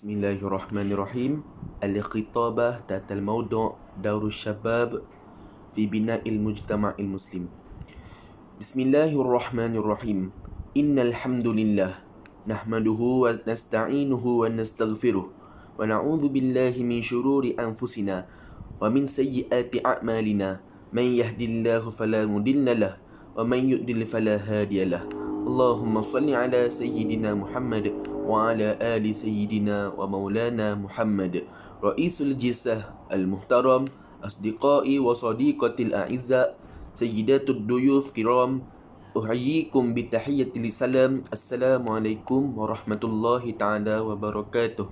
[0.00, 1.32] بسم الله الرحمن الرحيم
[1.84, 4.90] الخطابة تحت الموضوع دور الشباب
[5.76, 7.44] في بناء المجتمع المسلم
[8.64, 10.20] بسم الله الرحمن الرحيم
[10.80, 11.92] إن الحمد لله
[12.48, 15.24] نحمده ونستعينه ونستغفره
[15.78, 18.16] ونعوذ بالله من شرور أنفسنا
[18.80, 20.48] ومن سيئات أعمالنا
[20.96, 22.96] من يهد الله فلا مضل له
[23.36, 25.04] ومن يضلل فلا هادي له
[25.44, 31.34] اللهم صل على سيدنا محمد وعلى آل سيدنا ومولانا محمد
[31.80, 32.76] رئيس الجسة
[33.12, 33.82] المحترم
[34.24, 36.48] أصدقائي وصديقتي الأعزاء
[36.94, 38.52] سيدات الضيوف كرام
[39.18, 44.86] أحييكم بتحية السلام السلام عليكم ورحمة الله تعالى وبركاته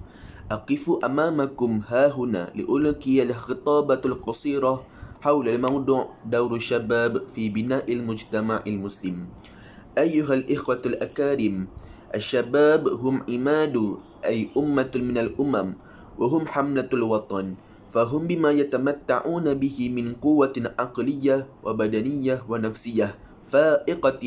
[0.50, 4.74] أقف أمامكم ها هنا لألقي الخطابة القصيرة
[5.20, 9.16] حول الموضوع دور الشباب في بناء المجتمع المسلم
[9.98, 11.56] أيها الإخوة الأكارم
[12.08, 13.76] الشباب هم عماد
[14.24, 15.68] أي أمة من الأمم
[16.18, 17.46] وهم حملة الوطن
[17.90, 23.08] فهم بما يتمتعون به من قوة عقلية وبدنية ونفسية
[23.44, 24.22] فائقة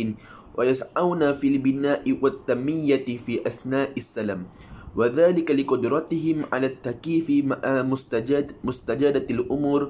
[0.58, 4.42] ويسعون في البناء والتنمية في أثناء السلام
[4.96, 9.82] وذلك لقدرتهم على التكييف مع مستجد مستجدة الأمور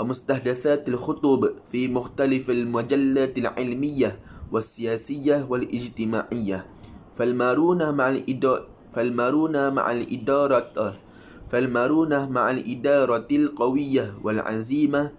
[0.00, 4.18] ومستحدثات الخطب في مختلف المجلات العلمية
[4.52, 6.79] والسياسية والاجتماعية
[7.16, 10.74] falmaruna ma'al idar falmaruna ma'al idarat
[11.50, 15.10] falmaruna ma'al idaratil qawiyyah wal azimah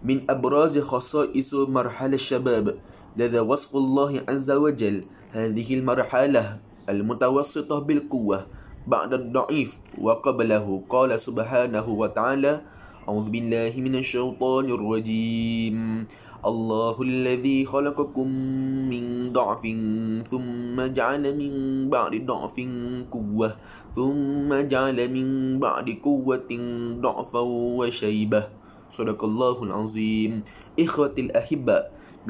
[0.00, 2.76] min abraz khasa'is marhal shabab
[3.16, 5.00] ladha wasfullah azza wa jal
[5.36, 6.42] هذه المرحلة
[6.88, 8.38] المتوسطة بالقوة
[8.88, 12.52] بعد الضعيف وقبله قال سبحانه وتعالى
[13.04, 15.76] أعوذ بالله من الشيطان الرجيم
[16.46, 18.28] الله الذي خلقكم
[18.86, 19.64] من ضعف
[20.30, 21.52] ثم جعل من
[21.90, 22.56] بعد ضعف
[23.10, 23.50] قوة
[23.90, 26.50] ثم جعل من بعد قوة
[27.02, 27.42] ضعفا
[27.78, 28.42] وشيبة
[28.94, 30.32] صدق الله العظيم
[30.78, 31.78] إخوتي الأحبة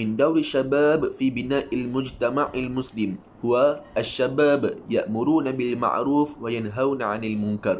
[0.00, 3.10] من دور الشباب في بناء المجتمع المسلم
[3.44, 3.52] هو
[3.98, 7.78] الشباب يأمرون بالمعروف وينهون عن المنكر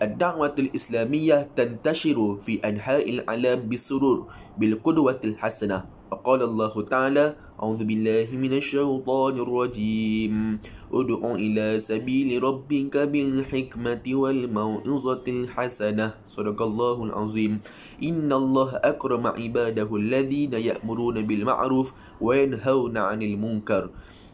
[0.00, 5.84] Ad-da'watul islamiyah tantashiru fi anha'il alam bisurur bil qudwatil hasanah.
[6.22, 7.24] Qala Allah Ta'ala,
[7.58, 10.60] A'udhu billahi minasyautanir rajim.
[10.92, 16.20] Udu'u ila sabili rabbika bil hikmati wal ma'izatil hasanah.
[16.28, 17.64] Surakallahul azim.
[17.98, 23.88] Inna Allah akrama ibadahu alladhina ya'muruna bil ma'ruf wa yanhawna anil munkar.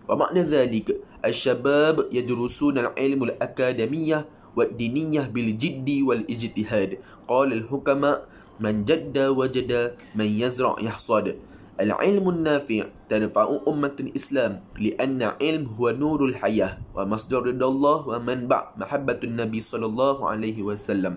[0.04, 0.92] Wa makna thalik,
[1.24, 6.90] Al-shabab yadrusuna al-ilmu al-akadamiyah والدينيه بالجد والاجتهاد
[7.28, 8.16] قال الحكماء
[8.60, 9.70] من جد وجد
[10.14, 11.26] من يزرع يحصد
[11.80, 19.20] العلم النافع تنفع أمة الإسلام لأن العلم هو نور الحياة ومصدر رضا الله ومنبع محبة
[19.24, 21.14] النبي صلى الله عليه وسلم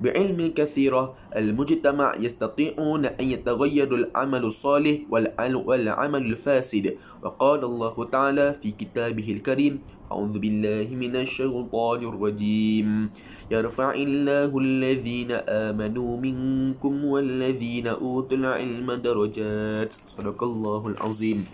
[0.00, 9.28] بعلم كثيرة المجتمع يستطيعون أن يتغير العمل الصالح والعمل الفاسد وقال الله تعالى في كتابه
[9.32, 9.78] الكريم
[10.12, 13.10] أعوذ بالله من الشيطان الرجيم
[13.50, 15.30] يرفع الله الذين
[15.70, 21.44] آمنوا منكم والذين أوتوا العلم درجات صدق الله العظيم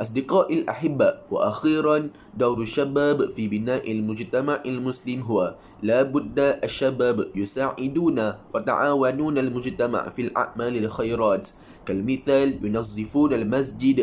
[0.00, 9.38] أصدقائي الأحبة وأخيرا دور الشباب في بناء المجتمع المسلم هو لا بد الشباب يساعدون وتعاونون
[9.38, 11.48] المجتمع في الأعمال الخيرات
[11.86, 13.98] كالمثال ينظفون المسجد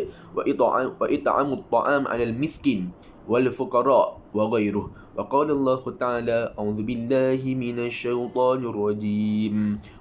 [1.01, 2.89] وإطعام الطعام على المسكين
[3.27, 4.85] والفقراء وغيره
[5.19, 9.55] وقال الله تعالى أعوذ بالله من الشيطان الرجيم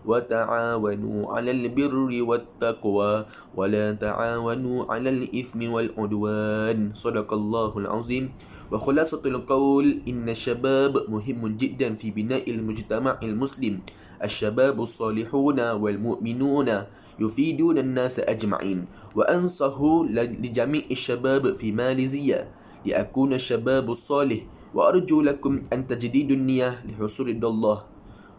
[0.07, 3.13] وتعاونوا على البر والتقوى
[3.59, 8.25] ولا تعاونوا على الإثم والعدوان صدق الله العظيم
[8.73, 13.75] وخلاصة القول إن الشباب مهم جدا في بناء المجتمع المسلم
[14.23, 16.69] الشباب الصالحون والمؤمنون
[17.17, 18.79] يفيدون الناس أجمعين
[19.17, 19.79] وأنصه
[20.13, 24.41] لجميع الشباب في ماليزيا لأكون شباب الصالح
[24.77, 27.79] وأرجو لكم أن تجديدوا النية لحصول الله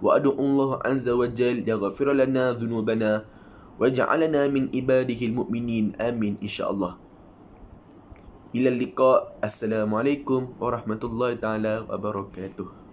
[0.01, 3.11] وأدعو الله عز وجل يغفر لنا ذنوبنا
[3.81, 6.93] واجعلنا من عباده المؤمنين آمين إن شاء الله
[8.57, 12.86] إلى اللقاء السلام عليكم ورحمة الله تعالى وبركاته